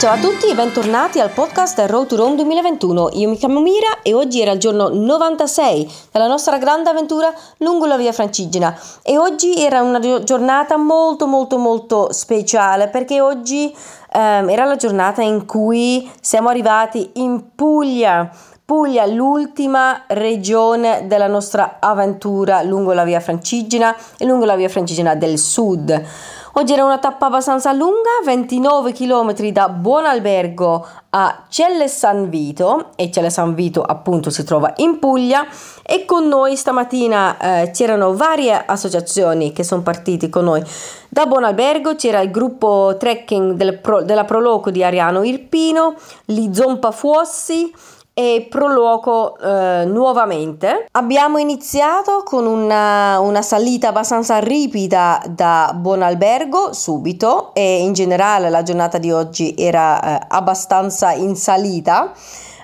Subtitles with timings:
[0.00, 3.10] Ciao a tutti e bentornati al podcast Road to Rome 2021.
[3.16, 7.84] Io mi chiamo Mira e oggi era il giorno 96 della nostra grande avventura lungo
[7.84, 13.76] la via Francigena e oggi era una giornata molto molto molto speciale perché oggi
[14.12, 18.30] ehm, era la giornata in cui siamo arrivati in Puglia.
[18.64, 25.14] Puglia, l'ultima regione della nostra avventura lungo la via Francigena e lungo la via Francigena
[25.14, 26.06] del Sud.
[26.54, 33.08] Oggi era una tappa abbastanza lunga, 29 km da Buonalbergo a Celle San Vito e
[33.12, 35.46] Celle San Vito appunto si trova in Puglia
[35.84, 40.60] e con noi stamattina eh, c'erano varie associazioni che sono partite con noi.
[41.08, 45.94] Da Buonalbergo c'era il gruppo trekking del pro, della Proloco di Ariano Irpino,
[46.26, 47.72] li Zompa Fuossi,
[48.12, 50.86] e proloco eh, nuovamente.
[50.92, 58.62] Abbiamo iniziato con una, una, salita abbastanza ripida da Buonalbergo subito e in generale la
[58.62, 62.12] giornata di oggi era eh, abbastanza in salita.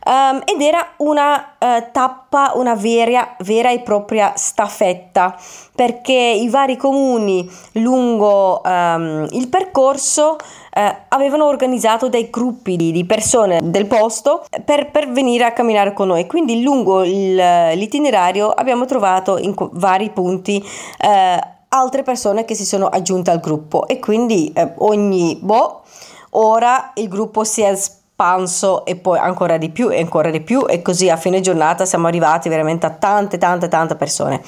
[0.09, 5.37] Um, ed era una uh, tappa, una vera, vera, e propria staffetta,
[5.75, 13.05] perché i vari comuni lungo um, il percorso uh, avevano organizzato dei gruppi di, di
[13.05, 16.25] persone del posto per, per, venire a camminare con noi.
[16.27, 22.87] Quindi lungo il, l'itinerario abbiamo trovato in vari punti uh, altre persone che si sono
[22.87, 25.83] aggiunte al gruppo e quindi ogni boh,
[26.31, 27.77] ora il gruppo si è
[28.17, 31.84] espanso e poi ancora di più e ancora di più e così a fine giornata
[31.84, 34.41] siamo arrivati veramente a tante tante tante persone.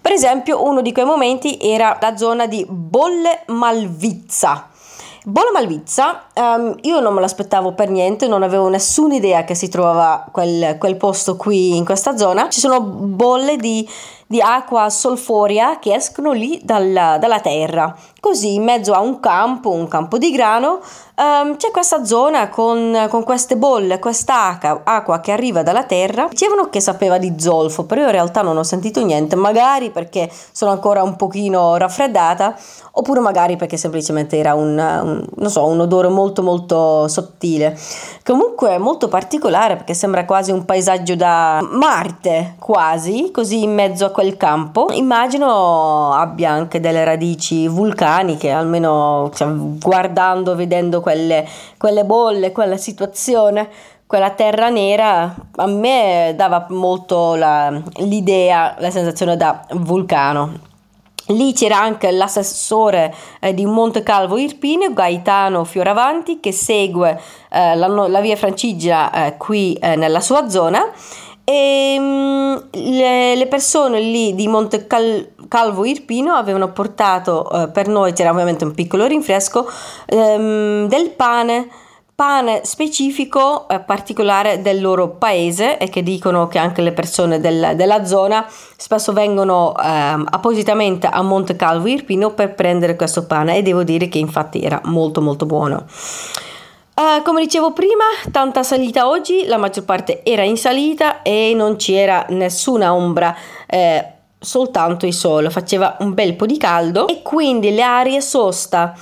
[0.00, 4.68] Per esempio uno di quei momenti era la zona di Bolle Malvizza.
[5.24, 9.68] Bolla Malvizza, um, io non me l'aspettavo per niente, non avevo nessuna idea che si
[9.68, 12.48] trovava quel, quel posto qui in questa zona.
[12.48, 13.88] Ci sono bolle di
[14.26, 17.94] di acqua solforia che escono lì dalla, dalla terra.
[18.18, 20.80] Così in mezzo a un campo, un campo di grano,
[21.16, 26.26] um, c'è questa zona con, con queste bolle, questa acqua, che arriva dalla terra.
[26.28, 30.28] Dicevano che sapeva di zolfo, però io in realtà non ho sentito niente, magari perché
[30.50, 32.56] sono ancora un pochino raffreddata,
[32.92, 37.78] oppure magari perché semplicemente era un, un, so, un odore molto molto sottile.
[38.24, 44.10] Comunque molto particolare perché sembra quasi un paesaggio da Marte, quasi, così in mezzo a
[44.16, 44.88] quel campo.
[44.92, 51.46] Immagino abbia anche delle radici vulcaniche, almeno cioè, guardando, vedendo quelle,
[51.76, 53.68] quelle bolle, quella situazione
[54.06, 60.60] quella terra nera a me dava molto la, l'idea, la sensazione da vulcano.
[61.26, 67.86] Lì c'era anche l'assessore eh, di Monte Calvo Irpino, Gaetano Fioravanti, che segue eh, la,
[67.88, 70.90] la, via Francigena eh, qui eh, nella sua zona
[71.48, 77.86] e um, le, le, persone lì di Monte Cal- Calvo Irpino avevano portato uh, per
[77.86, 79.64] noi, c'era ovviamente un piccolo rinfresco,
[80.10, 81.68] um, del pane
[82.16, 87.74] pane specifico eh, particolare del loro paese e che dicono che anche le persone del,
[87.76, 93.62] della zona spesso vengono eh, appositamente a Monte Calvo Irpino per prendere questo pane e
[93.62, 95.84] devo dire che infatti era molto molto buono.
[96.98, 101.76] Uh, come dicevo prima, tanta salita oggi, la maggior parte era in salita e non
[101.76, 103.36] c'era nessuna ombra,
[103.66, 108.94] eh, soltanto il sole, faceva un bel po' di caldo e quindi le aree sosta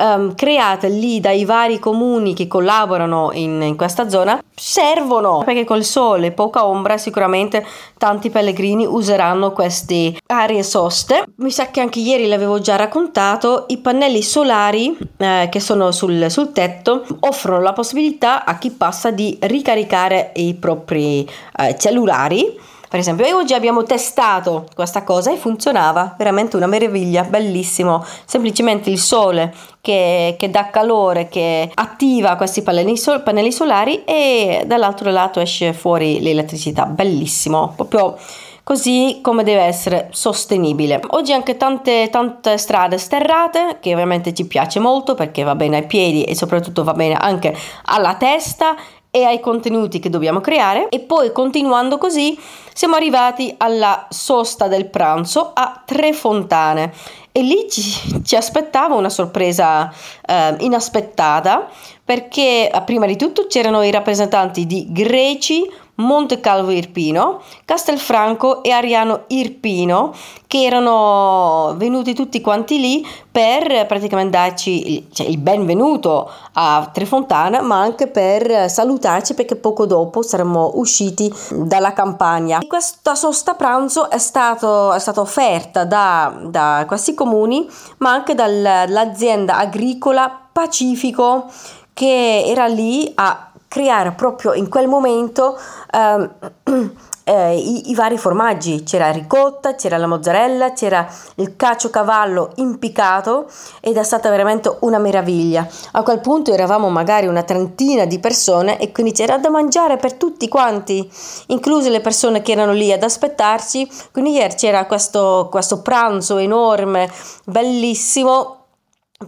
[0.00, 5.84] um, create lì dai vari comuni che collaborano in, in, questa zona servono perché col
[5.84, 7.64] sole e poca ombra sicuramente
[7.98, 11.24] tanti pellegrini useranno queste aree soste.
[11.36, 16.30] Mi sa che anche ieri l'avevo già raccontato, i pannelli solari eh, che sono sul,
[16.30, 22.98] sul tetto offrono la possibilità a chi passa di ricaricare i propri eh, cellulari per
[22.98, 28.04] esempio, e oggi abbiamo testato questa cosa e funzionava, veramente una meraviglia, bellissimo.
[28.24, 34.64] Semplicemente il sole che, che dà calore, che attiva questi pannelli, sol- pannelli solari e
[34.66, 38.18] dall'altro lato esce fuori l'elettricità, bellissimo, proprio
[38.64, 41.00] così come deve essere sostenibile.
[41.10, 45.86] Oggi anche tante, tante strade sterrate che ovviamente ci piace molto perché va bene ai
[45.86, 48.74] piedi e soprattutto va bene anche alla testa
[49.10, 50.88] e ai contenuti che dobbiamo creare.
[50.88, 52.38] E poi continuando così
[52.72, 56.92] siamo arrivati alla sosta del pranzo a Tre Fontane.
[57.32, 57.82] E lì ci,
[58.24, 59.92] ci aspettava una sorpresa
[60.26, 61.68] eh, inaspettata
[62.04, 65.68] perché eh, prima di tutto c'erano i rappresentanti di Greci,
[66.00, 70.12] Monte Calvo Irpino, Castelfranco e Ariano Irpino
[70.46, 77.60] che erano venuti tutti quanti lì per praticamente darci il, cioè, il benvenuto a Trefontana
[77.62, 82.60] ma anche per salutarci perché poco dopo saremmo usciti dalla campagna.
[82.66, 87.68] Questa sosta pranzo è, stato, è stata offerta da, da questi comuni
[87.98, 91.46] ma anche dall'azienda agricola Pacifico
[91.92, 95.56] che era lì a creare proprio in quel momento
[95.92, 96.28] um,
[97.22, 101.06] eh, i, i, vari formaggi, c'era ricotta, c'era la mozzarella, c'era
[101.36, 103.48] il caciocavallo impiccato
[103.80, 105.64] ed è stata veramente una meraviglia.
[105.92, 110.14] A quel punto eravamo magari una trentina di persone e quindi c'era da mangiare per
[110.14, 111.08] tutti quanti,
[111.46, 117.08] incluse le persone che erano lì ad aspettarci, quindi c'era questo, questo pranzo enorme,
[117.44, 118.59] bellissimo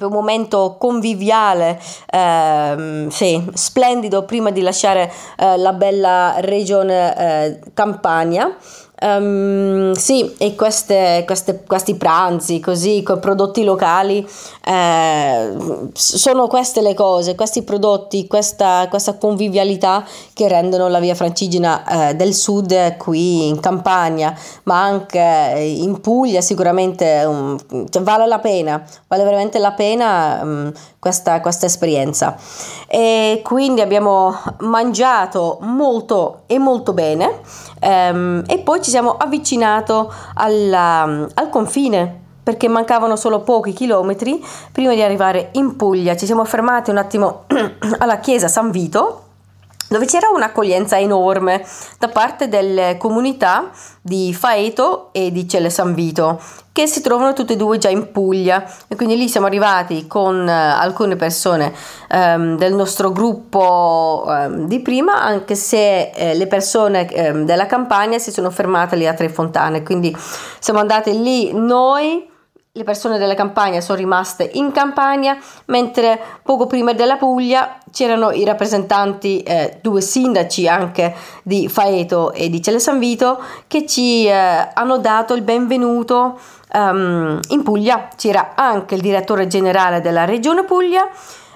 [0.00, 1.78] un momento conviviale,
[2.10, 8.56] eh, sì, splendido prima di lasciare eh, la bella regione eh, Campania.
[9.04, 14.24] Um, sì, e queste, queste, questi pranzi così con prodotti locali
[14.64, 15.56] eh,
[15.92, 22.14] sono queste le cose, questi prodotti, questa, questa convivialità che rendono la via Francigena eh,
[22.14, 27.58] del sud qui in Campania, ma anche in Puglia sicuramente um,
[27.90, 32.36] cioè vale la pena, vale veramente la pena um, questa, questa esperienza.
[32.86, 37.40] E quindi abbiamo mangiato molto e molto bene
[37.80, 44.94] um, e poi ci siamo avvicinato alla, al confine perché mancavano solo pochi chilometri prima
[44.94, 46.14] di arrivare in Puglia.
[46.14, 47.44] Ci siamo fermati un attimo
[47.98, 49.22] alla chiesa San Vito
[49.92, 51.64] dove c'era un'accoglienza enorme
[51.98, 56.40] da parte delle comunità di Faeto e di Celle San Vito
[56.72, 58.64] che si trovano tutte e due già in Puglia.
[58.88, 61.72] E quindi lì siamo arrivati con uh, alcune persone
[62.08, 68.18] um, del nostro gruppo um, di prima anche se uh, le persone um, della campagna
[68.18, 69.82] si sono fermate lì a Tre Fontane.
[69.82, 70.16] Quindi
[70.58, 72.30] siamo andati lì noi
[72.74, 75.36] le persone della campagna sono rimaste in campagna,
[75.66, 82.48] mentre poco prima della Puglia c'erano i rappresentanti, eh, due sindaci anche di Faeto e
[82.48, 86.40] di Celle San Vito, che ci eh, hanno dato il benvenuto
[86.72, 88.08] um, in Puglia.
[88.16, 91.06] C'era anche il direttore generale della regione Puglia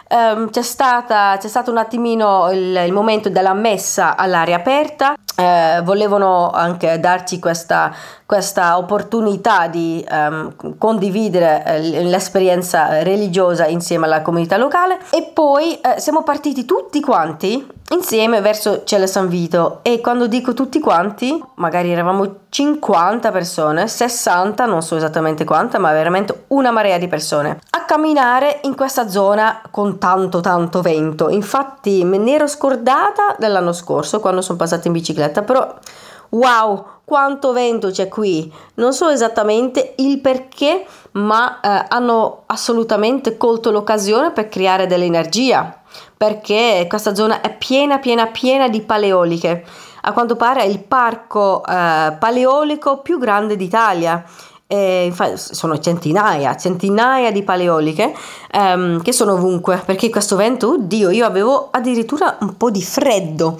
[0.08, 5.82] Um, c'è, stata, c'è, stato un attimino il, il, momento della messa all'aria aperta, uh,
[5.82, 7.92] volevano anche darci questa,
[8.24, 14.98] questa opportunità di um, condividere uh, l'esperienza religiosa insieme alla comunità locale.
[15.10, 19.80] E poi uh, siamo partiti tutti quanti insieme verso Celle San Vito.
[19.82, 25.92] E quando dico tutti quanti, magari eravamo 50 persone, 60, non so esattamente quante, ma
[25.92, 31.28] veramente una marea di persone a camminare in questa zona con tanto tanto vento.
[31.28, 35.74] Infatti me ne ero scordata dell'anno scorso quando sono passata in bicicletta, però
[36.30, 38.52] wow, quanto vento c'è qui.
[38.74, 45.80] Non so esattamente il perché, ma eh, hanno assolutamente colto l'occasione per creare dell'energia
[46.16, 49.64] perché questa zona è piena, piena, piena di paleoliche.
[50.02, 54.24] A quanto pare è il parco eh, paleolico più grande d'Italia.
[54.68, 58.12] E infatti sono centinaia, centinaia di paleoliche
[58.52, 63.56] um, che sono ovunque perché questo vento, oddio, io avevo addirittura un po' di freddo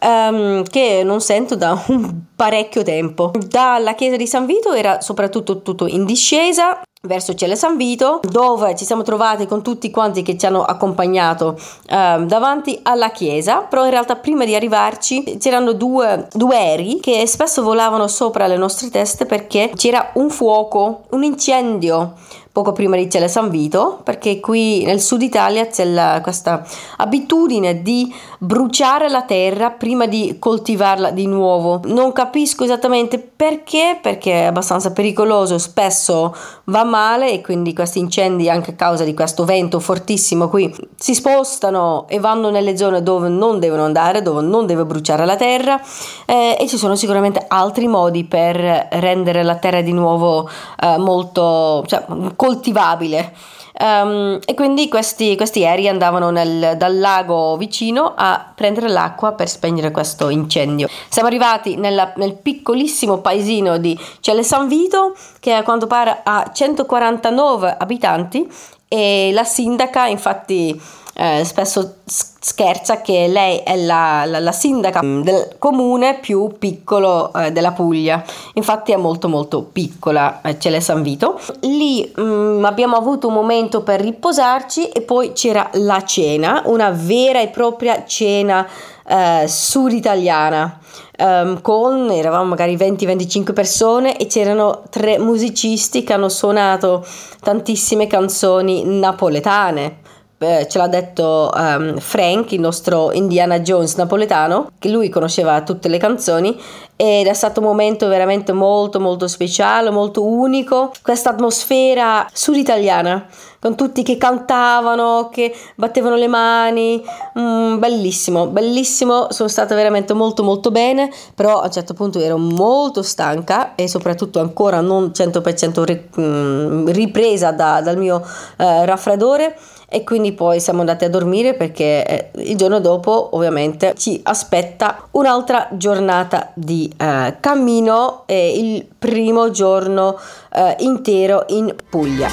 [0.00, 3.30] um, che non sento da un parecchio tempo.
[3.46, 8.74] Dalla chiesa di San Vito era soprattutto tutto in discesa verso Celle San Vito dove
[8.74, 11.56] ci siamo trovati con tutti quanti che ci hanno accompagnato
[11.86, 13.58] eh, davanti alla chiesa.
[13.58, 18.56] Però in realtà prima di arrivarci c'erano due, due aerei che spesso volavano sopra le
[18.56, 22.14] nostre teste perché c'era un fuoco un incendio
[22.58, 27.82] poco prima di Celle San Vito, perché qui nel sud Italia c'è la, questa abitudine
[27.82, 31.80] di bruciare la terra prima di coltivarla di nuovo.
[31.84, 36.34] Non capisco esattamente perché, perché è abbastanza pericoloso, spesso
[36.64, 41.14] va male e quindi questi incendi anche a causa di questo vento fortissimo qui si
[41.14, 45.80] spostano e vanno nelle zone dove non devono andare, dove non deve bruciare la terra
[46.26, 50.48] eh, e ci sono sicuramente altri modi per rendere la terra di nuovo
[50.80, 52.04] eh, molto cioè,
[52.48, 53.34] coltivabile.
[53.80, 59.48] Um, e quindi questi, questi aerei andavano nel, dal lago vicino a prendere l'acqua per
[59.48, 60.88] spegnere questo incendio.
[61.08, 66.50] Siamo arrivati nella, nel piccolissimo paesino di Celle San Vito, che a quanto pare ha
[66.52, 68.50] 149 abitanti,
[68.88, 70.80] e la sindaca, infatti,
[71.20, 77.50] eh, spesso scherza che lei è la, la, la, sindaca del comune più piccolo eh,
[77.50, 78.22] della Puglia,
[78.54, 81.40] infatti è molto molto piccola, eh, Cele San Vito.
[81.62, 86.90] Lì mh, mm, abbiamo avuto un momento per riposarci e poi c'era la cena, una
[86.90, 88.64] vera e propria cena
[89.04, 90.78] eh, sud-italiana.
[91.20, 97.04] Um, con eravamo magari 20-25 persone e c'erano tre musicisti che hanno suonato
[97.40, 100.06] tantissime canzoni napoletane
[100.38, 105.88] eh, ce l'ha detto um, Frank, il nostro Indiana Jones napoletano, che lui conosceva tutte
[105.88, 106.56] le canzoni
[107.00, 113.24] ed è stato un momento veramente molto molto speciale, molto unico, questa atmosfera sud-italiana
[113.60, 117.02] con tutti che cantavano, che battevano le mani,
[117.38, 122.38] mm, bellissimo, bellissimo, sono stata veramente molto molto bene, però a un certo punto ero
[122.38, 128.24] molto stanca e soprattutto ancora non 100% mm, ripresa da, dal mio
[128.56, 129.56] eh, raffreddore.
[129.90, 135.08] E quindi poi siamo andati a dormire perché eh, il giorno dopo ovviamente ci aspetta
[135.12, 140.18] un'altra giornata di eh, cammino e il primo giorno
[140.52, 142.28] eh, intero in Puglia.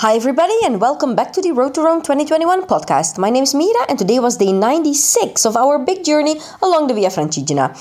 [0.00, 3.18] Hi, everybody, and welcome back to the Road to Rome 2021 podcast.
[3.18, 6.94] My name is Mira, and today was day 96 of our big journey along the
[6.94, 7.74] Via Francigena.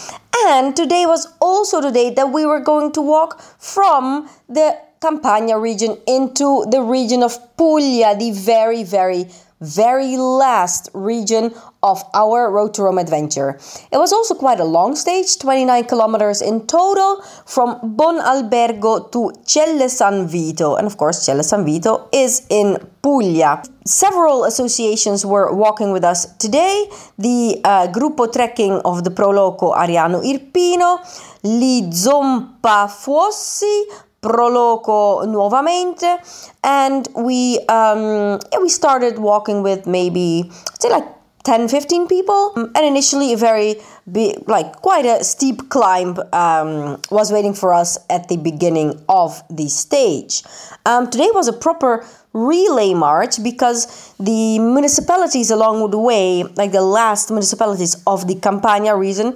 [0.48, 5.60] And today was also the day that we were going to walk from the Campania
[5.60, 9.28] region into the region of Puglia, the very, very
[9.62, 13.60] very last region of our Road to Rome adventure.
[13.92, 19.32] It was also quite a long stage, 29 kilometers in total, from Bon Albergo to
[19.46, 20.76] Celle San Vito.
[20.76, 23.64] And of course, Celle San Vito is in Puglia.
[23.86, 26.90] Several associations were walking with us today.
[27.18, 31.00] The uh, Gruppo Trekking of the Proloco Ariano Irpino,
[31.44, 33.86] Li Zompa Fuossi,
[34.22, 36.20] Proloco nuovamente,
[36.64, 41.06] and we um, yeah, we started walking with maybe say like
[41.48, 42.52] 10 15 people.
[42.56, 43.76] And initially a very
[44.12, 49.42] big like quite a steep climb um, was waiting for us at the beginning of
[49.50, 50.44] the stage.
[50.86, 56.82] Um, today was a proper relay march because the municipalities along the way like the
[56.82, 59.34] last municipalities of the campania region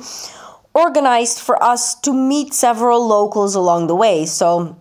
[0.74, 4.26] organized for us to meet several locals along the way.
[4.26, 4.78] So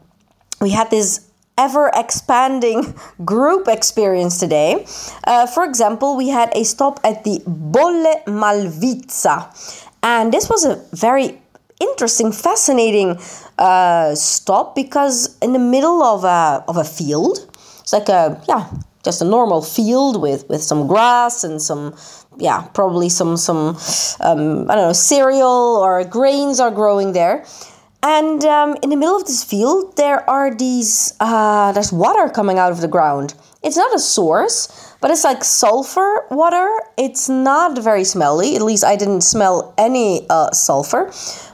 [0.61, 2.95] we had this ever expanding
[3.25, 4.87] group experience today.
[5.25, 9.49] Uh, for example, we had a stop at the Bolle Malvizza,
[10.03, 11.41] and this was a very
[11.81, 13.19] interesting, fascinating
[13.59, 18.71] uh, stop because in the middle of a, of a field, it's like a, yeah,
[19.05, 21.95] just a normal field with, with some grass and some
[22.41, 23.77] yeah, probably some some
[24.21, 27.45] um, I don't know cereal or grains are growing there.
[28.03, 32.59] And um, in the middle of this field, there are these uh, there's water coming
[32.59, 33.35] out of the ground.
[33.63, 36.67] It's not a source, but it's like sulfur water.
[36.97, 38.57] It's not very smelly.
[38.57, 41.13] At least I didn't smell any uh, sulfur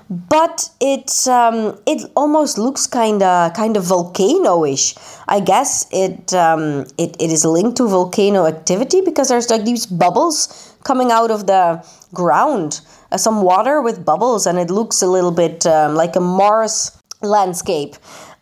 [0.09, 4.95] but it um, it almost looks kind of kind of volcano-ish.
[5.29, 9.87] I guess it, um, it it is linked to volcano activity because there's like these
[9.87, 15.07] bubbles coming out of the ground, uh, some water with bubbles, and it looks a
[15.17, 17.97] little bit um, like a Mars landscape.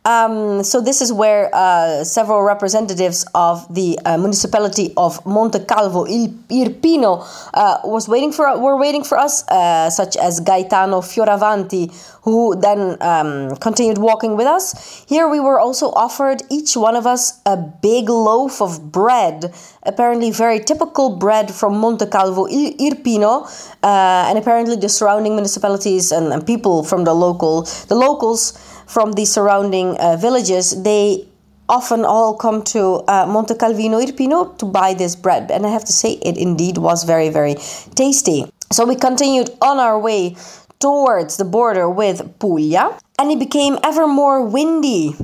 [0.06, 6.04] Um, so this is where uh, several representatives of the uh, municipality of Monte Calvo
[6.04, 11.88] Il Irpino uh, was waiting for were waiting for us, uh, such as Gaetano Fioravanti,
[12.20, 15.04] who then um, continued walking with us.
[15.08, 20.30] Here we were also offered each one of us a big loaf of bread, apparently
[20.30, 23.48] very typical bread from Monte Calvo Il Irpino,
[23.82, 28.52] uh, and apparently the surrounding municipalities and, and people from the local the locals
[28.86, 31.26] from the surrounding uh, villages, they
[31.68, 35.50] often all come to uh, Monte Calvino Irpino to buy this bread.
[35.50, 37.54] And I have to say, it indeed was very, very
[37.94, 38.44] tasty.
[38.70, 40.36] So we continued on our way
[40.80, 45.14] towards the border with Puglia, and it became ever more windy.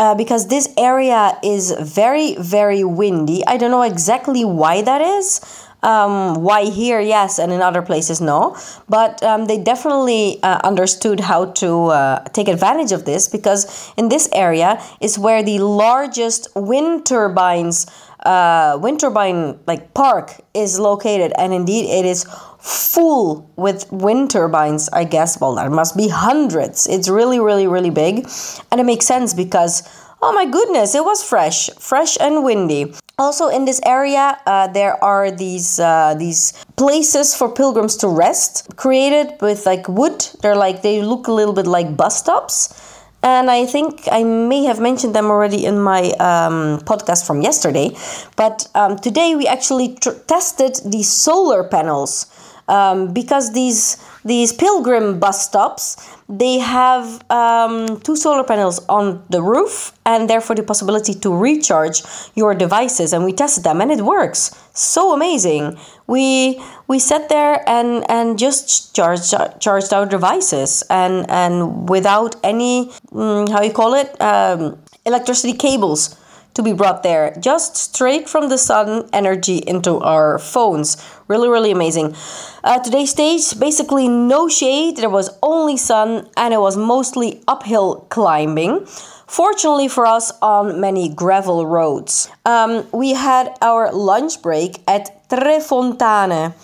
[0.00, 3.44] Uh, because this area is very, very windy.
[3.48, 5.40] I don't know exactly why that is.
[5.82, 8.56] Um, why here, yes, and in other places, no.
[8.88, 14.08] But um, they definitely uh, understood how to uh, take advantage of this because in
[14.08, 17.86] this area is where the largest wind turbines,
[18.26, 22.26] uh, wind turbine like park is located, and indeed it is
[22.58, 24.88] full with wind turbines.
[24.92, 26.88] I guess well, there must be hundreds.
[26.88, 28.28] It's really, really, really big,
[28.72, 29.88] and it makes sense because
[30.20, 32.92] oh my goodness, it was fresh, fresh and windy.
[33.18, 38.76] Also, in this area, uh, there are these uh, these places for pilgrims to rest,
[38.76, 40.24] created with like wood.
[40.40, 42.72] They're like they look a little bit like bus stops,
[43.24, 47.90] and I think I may have mentioned them already in my um, podcast from yesterday.
[48.36, 52.26] But um, today we actually tr- tested the solar panels
[52.68, 55.96] um, because these these pilgrim bus stops
[56.28, 62.02] they have um, two solar panels on the roof and therefore the possibility to recharge
[62.34, 64.54] your devices and we tested them and it works.
[64.74, 65.78] So amazing.
[66.06, 72.90] We we sat there and and just charged charged our devices and and without any
[73.10, 76.14] mm, how you call it um, electricity cables
[76.58, 80.96] to be brought there, just straight from the sun energy into our phones.
[81.28, 82.14] Really, really amazing.
[82.64, 88.06] Uh, today's stage, basically no shade, there was only sun, and it was mostly uphill
[88.08, 88.86] climbing.
[89.26, 92.30] Fortunately for us, on many gravel roads.
[92.46, 96.54] Um, we had our lunch break at Tre Fontane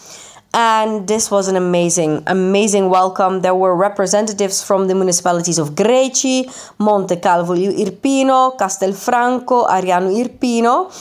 [0.55, 3.41] and this was an amazing, amazing welcome.
[3.41, 6.47] There were representatives from the municipalities of Greci,
[6.79, 10.93] Monte Calvo Irpino, Castelfranco, Ariano Irpino,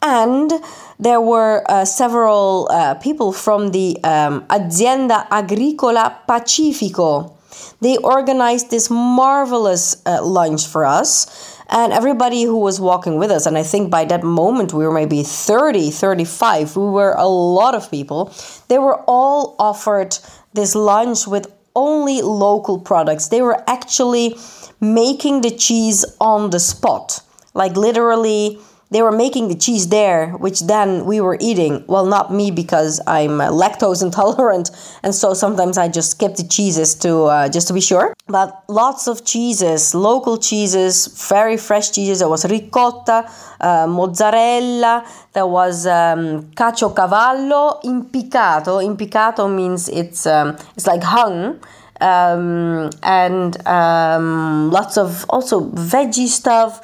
[0.00, 0.50] and
[0.98, 7.36] there were uh, several uh, people from the um, Azienda Agricola Pacifico.
[7.80, 13.46] They organized this marvelous uh, lunch for us and everybody who was walking with us
[13.46, 17.74] and i think by that moment we were maybe 30 35 we were a lot
[17.74, 18.32] of people
[18.68, 20.16] they were all offered
[20.52, 24.36] this lunch with only local products they were actually
[24.80, 27.20] making the cheese on the spot
[27.54, 28.58] like literally
[28.92, 31.82] they were making the cheese there, which then we were eating.
[31.86, 34.70] Well, not me because I'm uh, lactose intolerant,
[35.02, 38.14] and so sometimes I just skip the cheeses to uh, just to be sure.
[38.28, 42.18] But lots of cheeses, local cheeses, very fresh cheeses.
[42.18, 43.30] There was ricotta,
[43.60, 45.06] uh, mozzarella.
[45.32, 48.84] There was um, caciocavallo impiccato.
[48.84, 51.60] Impiccato means it's um, it's like hung.
[52.00, 56.80] Um, and um, lots of also veggie stuff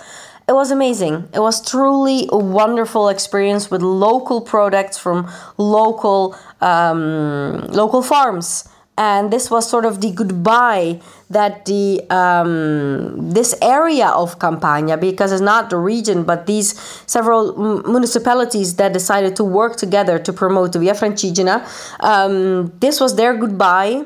[0.49, 1.28] it was amazing.
[1.35, 8.67] It was truly a wonderful experience with local products from local um, local farms.
[8.97, 11.00] And this was sort of the goodbye
[11.31, 16.76] that the um, this area of Campania, because it's not the region, but these
[17.07, 17.55] several
[17.87, 21.62] municipalities that decided to work together to promote the Via Francigena,
[22.00, 24.05] um, this was their goodbye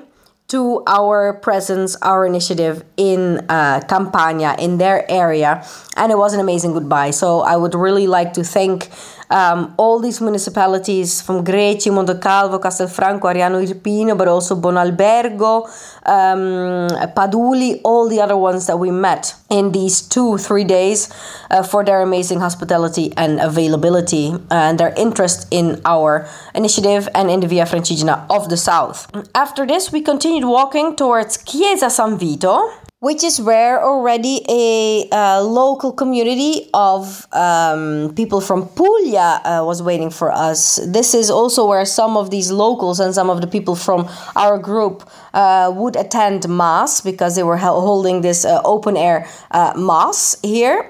[0.52, 5.64] to our presence, our initiative in uh, Campania, in their area.
[5.96, 7.12] And it was an amazing goodbye.
[7.12, 8.90] So I would really like to thank
[9.32, 15.64] um, all these municipalities from Greci, Mondocalvo, Castelfranco, Ariano Irpino, but also Bonalbergo,
[16.06, 21.12] um, Paduli, all the other ones that we met in these two, three days
[21.50, 27.40] uh, for their amazing hospitality and availability and their interest in our initiative and in
[27.40, 29.10] the Via Francigena of the South.
[29.34, 32.70] After this, we continued walking towards Chiesa San Vito
[33.02, 39.82] which is where already a uh, local community of um, people from Puglia uh, was
[39.82, 40.76] waiting for us.
[40.86, 44.56] This is also where some of these locals and some of the people from our
[44.56, 45.02] group
[45.34, 50.88] uh, would attend Mass because they were holding this uh, open air uh, Mass here.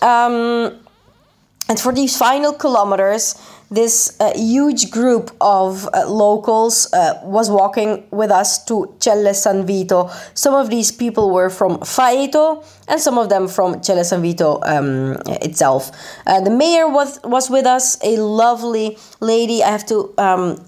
[0.00, 0.80] Um,
[1.68, 3.36] and for these final kilometers,
[3.72, 9.66] this uh, huge group of uh, locals uh, was walking with us to Celle San
[9.66, 10.10] Vito.
[10.34, 14.60] Some of these people were from Faeto and some of them from Celle San Vito
[14.64, 15.90] um, itself.
[16.26, 19.62] Uh, the mayor was, was with us, a lovely lady.
[19.62, 20.64] I have to um,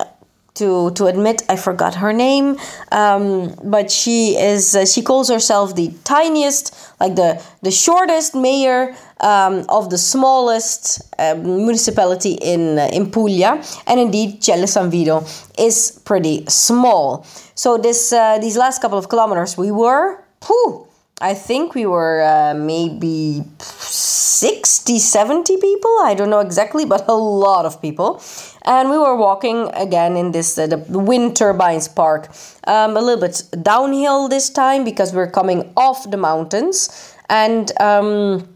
[0.55, 2.57] to to admit I forgot her name,
[2.93, 8.95] um, but she is uh, she calls herself the tiniest, like the the shortest mayor
[9.21, 15.25] um, of the smallest uh, municipality in uh, in Puglia, and indeed Celle San Vito
[15.59, 17.27] is pretty small.
[17.55, 20.87] So this uh, these last couple of kilometers we were, whew,
[21.25, 25.91] I think we were uh, maybe 60, 70 people.
[26.03, 28.23] I don't know exactly, but a lot of people.
[28.67, 32.29] And we were walking again in this uh, the wind turbines park,
[32.67, 36.91] um, a little bit downhill this time because we're coming off the mountains.
[37.31, 38.47] And um,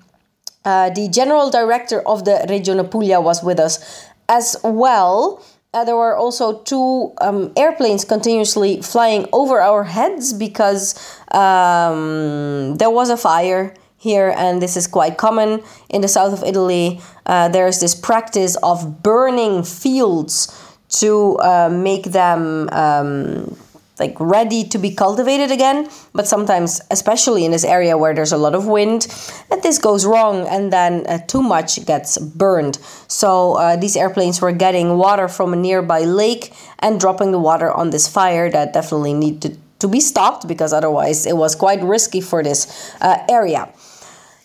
[0.66, 5.42] uh, the general director of the Regione Puglia was with us as well.
[5.74, 10.94] Uh, there were also two um, airplanes continuously flying over our heads because
[11.33, 16.42] um, there was a fire here, and this is quite common in the south of
[16.42, 17.00] Italy.
[17.26, 20.48] Uh, there's this practice of burning fields
[20.88, 23.54] to uh, make them um,
[24.01, 25.89] like ready to be cultivated again.
[26.13, 29.03] But sometimes, especially in this area where there's a lot of wind,
[29.51, 32.79] that this goes wrong, and then uh, too much gets burned.
[33.09, 37.71] So uh, these airplanes were getting water from a nearby lake and dropping the water
[37.71, 42.21] on this fire that definitely needed to be stopped because otherwise it was quite risky
[42.21, 43.69] for this uh, area.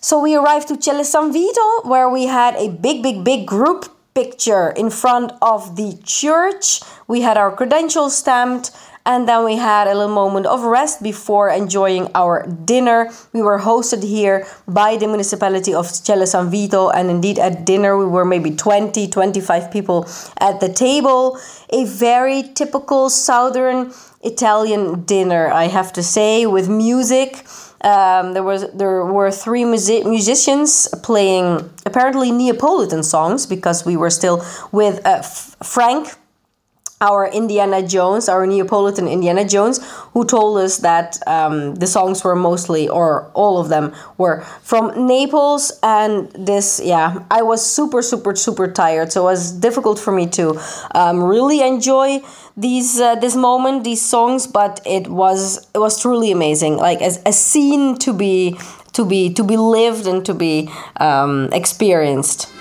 [0.00, 3.86] So we arrived to Celle San Vito, where we had a big, big, big group
[4.14, 6.80] picture in front of the church.
[7.08, 8.70] We had our credentials stamped.
[9.06, 13.10] And then we had a little moment of rest before enjoying our dinner.
[13.34, 16.88] We were hosted here by the municipality of Celle San Vito.
[16.88, 21.38] And indeed, at dinner, we were maybe 20, 25 people at the table.
[21.70, 27.44] A very typical southern Italian dinner, I have to say, with music
[27.84, 34.08] Um, there was there were three music- musicians playing apparently Neapolitan songs because we were
[34.08, 36.16] still with uh, F- Frank
[37.00, 39.80] our Indiana Jones, our Neapolitan Indiana Jones,
[40.12, 45.06] who told us that um, the songs were mostly, or all of them, were from
[45.06, 45.78] Naples.
[45.82, 50.26] And this, yeah, I was super, super, super tired, so it was difficult for me
[50.30, 50.60] to
[50.94, 52.20] um, really enjoy
[52.56, 54.46] these uh, this moment, these songs.
[54.46, 58.56] But it was it was truly amazing, like as a scene to be
[58.92, 62.53] to be to be lived and to be um, experienced.